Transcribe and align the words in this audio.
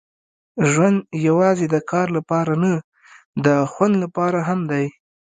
ژوند 0.71 0.97
یوازې 1.27 1.65
د 1.69 1.75
کار 1.91 2.07
لپاره 2.17 2.53
نه، 2.63 2.73
د 3.45 3.47
خوند 3.71 3.95
لپاره 4.03 4.39
هم 4.47 4.59
دی. 4.71 4.85